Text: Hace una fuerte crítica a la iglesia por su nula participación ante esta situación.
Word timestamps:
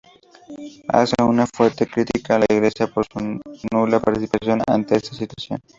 Hace 0.87 1.13
una 1.21 1.45
fuerte 1.45 1.85
crítica 1.85 2.35
a 2.35 2.39
la 2.39 2.47
iglesia 2.49 2.87
por 2.87 3.05
su 3.05 3.37
nula 3.71 3.99
participación 3.99 4.63
ante 4.67 4.95
esta 4.95 5.13
situación. 5.13 5.59